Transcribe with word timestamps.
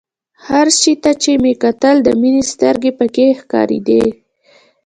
هر 0.47 0.67
شي 0.79 0.93
ته 1.03 1.11
چې 1.21 1.31
مې 1.43 1.53
کتل 1.63 1.95
د 2.03 2.09
مينې 2.21 2.43
سترګې 2.51 2.91
پکښې 2.99 3.27
ښکارېدې. 3.41 4.03